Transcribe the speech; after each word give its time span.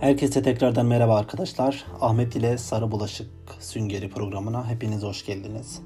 Herkese 0.00 0.42
tekrardan 0.42 0.86
merhaba 0.86 1.16
arkadaşlar. 1.16 1.84
Ahmet 2.00 2.36
ile 2.36 2.58
Sarı 2.58 2.90
Bulaşık 2.90 3.30
Süngeri 3.60 4.10
programına 4.10 4.68
hepiniz 4.68 5.02
hoş 5.02 5.26
geldiniz. 5.26 5.82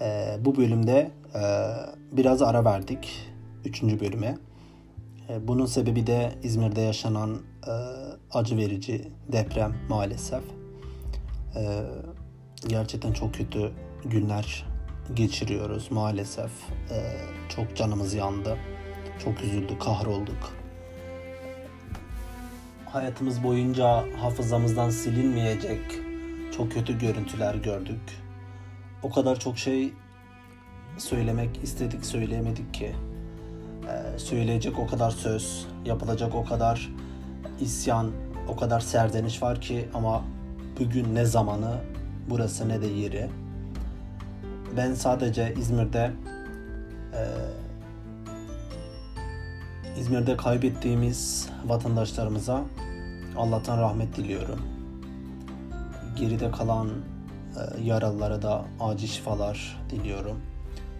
Ee, 0.00 0.36
bu 0.40 0.56
bölümde 0.56 1.10
e, 1.34 1.42
biraz 2.12 2.42
ara 2.42 2.64
verdik. 2.64 3.28
Üçüncü 3.64 4.00
bölüme. 4.00 4.38
E, 5.28 5.48
bunun 5.48 5.66
sebebi 5.66 6.06
de 6.06 6.32
İzmir'de 6.42 6.80
yaşanan 6.80 7.42
e, 7.66 7.72
acı 8.32 8.56
verici 8.56 9.08
deprem 9.32 9.74
maalesef. 9.88 10.42
E, 11.56 11.82
gerçekten 12.68 13.12
çok 13.12 13.34
kötü 13.34 13.72
günler 14.04 14.66
geçiriyoruz 15.14 15.90
maalesef. 15.90 16.50
E, 16.90 16.98
çok 17.56 17.76
canımız 17.76 18.14
yandı. 18.14 18.56
Çok 19.24 19.42
üzüldük, 19.44 19.80
kahrolduk 19.80 20.61
hayatımız 22.92 23.42
boyunca 23.42 24.04
hafızamızdan 24.16 24.90
silinmeyecek 24.90 25.80
çok 26.56 26.72
kötü 26.72 26.98
görüntüler 26.98 27.54
gördük. 27.54 28.00
O 29.02 29.10
kadar 29.10 29.40
çok 29.40 29.58
şey 29.58 29.92
söylemek 30.98 31.64
istedik 31.64 32.04
söyleyemedik 32.04 32.74
ki. 32.74 32.94
Ee, 33.88 34.18
söyleyecek 34.18 34.78
o 34.78 34.86
kadar 34.86 35.10
söz, 35.10 35.66
yapılacak 35.84 36.34
o 36.34 36.44
kadar 36.44 36.90
isyan, 37.60 38.10
o 38.48 38.56
kadar 38.56 38.80
serdeniş 38.80 39.42
var 39.42 39.60
ki 39.60 39.88
ama 39.94 40.24
bugün 40.80 41.14
ne 41.14 41.24
zamanı, 41.24 41.76
burası 42.30 42.68
ne 42.68 42.82
de 42.82 42.86
yeri. 42.86 43.28
Ben 44.76 44.94
sadece 44.94 45.54
İzmir'de 45.58 46.10
e, 47.12 47.22
İzmir'de 50.00 50.36
kaybettiğimiz 50.36 51.48
vatandaşlarımıza 51.66 52.62
Allah'tan 53.36 53.78
rahmet 53.78 54.16
diliyorum. 54.16 54.60
Geride 56.16 56.50
kalan 56.50 56.88
e, 56.88 57.82
yaralılara 57.82 58.42
da 58.42 58.64
acil 58.80 59.08
şifalar 59.08 59.80
diliyorum. 59.90 60.40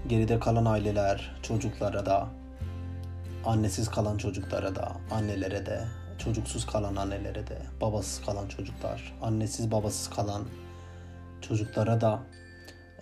Geride 0.09 0.41
kalan 0.41 0.65
aileler, 0.65 1.37
çocuklara 1.43 2.07
da, 2.07 2.29
annesiz 3.45 3.89
kalan 3.89 4.19
çocuklara 4.19 4.75
da, 4.77 4.93
annelere 5.11 5.67
de, 5.67 5.85
çocuksuz 6.19 6.67
kalan 6.67 6.97
annelere 6.97 7.47
de, 7.47 7.59
babasız 7.81 8.25
kalan 8.27 8.49
çocuklar, 8.49 9.15
annesiz 9.23 9.71
babasız 9.71 10.11
kalan 10.11 10.43
çocuklara 11.41 12.01
da 12.01 12.21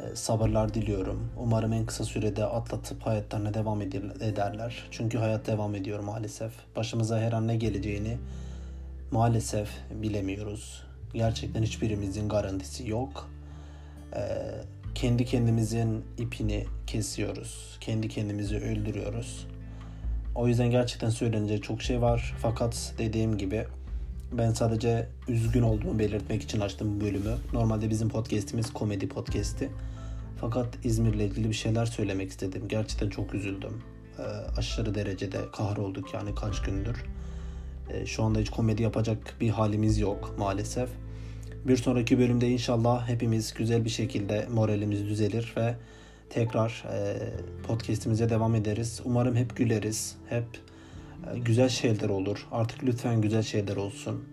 e, 0.00 0.16
sabırlar 0.16 0.74
diliyorum. 0.74 1.32
Umarım 1.38 1.72
en 1.72 1.86
kısa 1.86 2.04
sürede 2.04 2.44
atlatıp 2.44 3.06
hayatlarına 3.06 3.54
devam 3.54 3.82
ederler. 3.82 4.88
Çünkü 4.90 5.18
hayat 5.18 5.46
devam 5.46 5.74
ediyor 5.74 6.00
maalesef. 6.00 6.52
Başımıza 6.76 7.18
her 7.18 7.32
an 7.32 7.48
ne 7.48 7.56
geleceğini 7.56 8.18
maalesef 9.10 9.68
bilemiyoruz. 9.90 10.82
Gerçekten 11.14 11.62
hiçbirimizin 11.62 12.28
garantisi 12.28 12.90
yok. 12.90 13.30
Ee, 14.16 14.20
kendi 14.94 15.24
kendimizin 15.24 16.04
ipini 16.18 16.66
kesiyoruz. 16.86 17.76
Kendi 17.80 18.08
kendimizi 18.08 18.56
öldürüyoruz. 18.56 19.46
O 20.34 20.48
yüzden 20.48 20.70
gerçekten 20.70 21.10
söylenecek 21.10 21.62
çok 21.62 21.82
şey 21.82 22.00
var. 22.02 22.34
Fakat 22.42 22.94
dediğim 22.98 23.38
gibi 23.38 23.66
ben 24.32 24.52
sadece 24.52 25.08
üzgün 25.28 25.62
olduğumu 25.62 25.98
belirtmek 25.98 26.42
için 26.42 26.60
açtım 26.60 26.96
bu 26.96 27.04
bölümü. 27.04 27.36
Normalde 27.52 27.90
bizim 27.90 28.08
podcast'imiz 28.08 28.72
komedi 28.72 29.08
podcast'i. 29.08 29.70
Fakat 30.40 30.66
İzmir'le 30.84 31.20
ilgili 31.20 31.48
bir 31.48 31.54
şeyler 31.54 31.86
söylemek 31.86 32.30
istedim. 32.30 32.62
Gerçekten 32.68 33.10
çok 33.10 33.34
üzüldüm. 33.34 33.82
Ee, 34.18 34.22
aşırı 34.56 34.94
derecede 34.94 35.38
kahrolduk 35.52 36.14
yani 36.14 36.34
kaç 36.34 36.62
gündür. 36.62 37.04
Ee, 37.92 38.06
şu 38.06 38.22
anda 38.22 38.38
hiç 38.38 38.50
komedi 38.50 38.82
yapacak 38.82 39.34
bir 39.40 39.48
halimiz 39.48 39.98
yok 39.98 40.34
maalesef. 40.38 40.88
Bir 41.64 41.76
sonraki 41.76 42.18
bölümde 42.18 42.48
inşallah 42.48 43.08
hepimiz 43.08 43.54
güzel 43.54 43.84
bir 43.84 43.90
şekilde 43.90 44.46
moralimiz 44.52 45.04
düzelir 45.06 45.54
ve 45.56 45.74
tekrar 46.30 46.84
e, 46.92 47.16
podcast'imize 47.66 48.28
devam 48.28 48.54
ederiz. 48.54 49.00
Umarım 49.04 49.36
hep 49.36 49.56
güleriz. 49.56 50.16
Hep 50.28 50.44
e, 51.34 51.38
güzel 51.38 51.68
şeyler 51.68 52.08
olur. 52.08 52.46
Artık 52.52 52.84
lütfen 52.84 53.20
güzel 53.20 53.42
şeyler 53.42 53.76
olsun. 53.76 54.24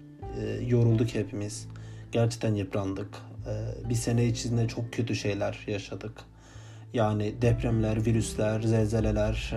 E, 0.42 0.66
yorulduk 0.66 1.16
hepimiz. 1.16 1.68
Gerçekten 2.12 2.56
yıprandık. 2.56 3.18
E, 3.48 3.90
bir 3.90 3.96
sene 3.96 4.26
içinde 4.26 4.68
çok 4.68 4.94
kötü 4.94 5.16
şeyler 5.16 5.64
yaşadık. 5.68 6.12
Yani 6.94 7.42
depremler, 7.42 8.06
virüsler, 8.06 8.62
zelzeleler, 8.62 9.54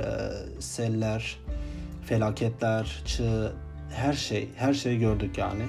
seller, 0.58 1.38
felaketler, 2.04 3.02
çığ, 3.06 3.52
her 3.94 4.12
şey, 4.12 4.48
her 4.56 4.74
şeyi 4.74 4.98
gördük 4.98 5.38
yani. 5.38 5.62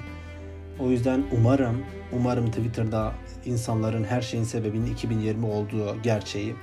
O 0.80 0.90
yüzden 0.90 1.22
umarım, 1.32 1.82
umarım 2.12 2.46
Twitter'da 2.46 3.12
insanların 3.44 4.04
her 4.04 4.22
şeyin 4.22 4.44
sebebinin 4.44 4.92
2020 4.92 5.46
olduğu 5.46 6.02
gerçeği 6.02 6.54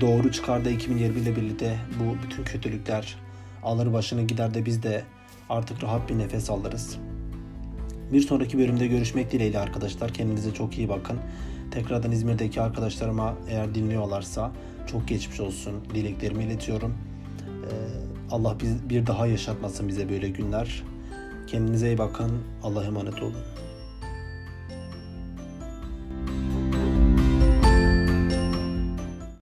doğru 0.00 0.32
çıkar 0.32 0.64
da 0.64 0.70
2020 0.70 1.20
ile 1.20 1.36
birlikte 1.36 1.78
bu 2.00 2.22
bütün 2.26 2.44
kötülükler 2.44 3.16
alır 3.62 3.92
başını 3.92 4.22
gider 4.22 4.54
de 4.54 4.66
biz 4.66 4.82
de 4.82 5.04
artık 5.48 5.82
rahat 5.82 6.10
bir 6.10 6.18
nefes 6.18 6.50
alırız. 6.50 6.98
Bir 8.12 8.20
sonraki 8.20 8.58
bölümde 8.58 8.86
görüşmek 8.86 9.32
dileğiyle 9.32 9.58
arkadaşlar. 9.58 10.14
Kendinize 10.14 10.54
çok 10.54 10.78
iyi 10.78 10.88
bakın. 10.88 11.18
Tekrardan 11.70 12.12
İzmir'deki 12.12 12.60
arkadaşlarıma 12.60 13.34
eğer 13.50 13.74
dinliyorlarsa 13.74 14.52
çok 14.86 15.08
geçmiş 15.08 15.40
olsun 15.40 15.74
dileklerimi 15.94 16.44
iletiyorum. 16.44 16.94
Allah 18.30 18.56
bir 18.90 19.06
daha 19.06 19.26
yaşatmasın 19.26 19.88
bize 19.88 20.08
böyle 20.08 20.28
günler. 20.28 20.82
Kendinize 21.46 21.86
iyi 21.86 21.98
bakın. 21.98 22.32
Allah'a 22.62 22.84
emanet 22.84 23.22
olun. 23.22 23.34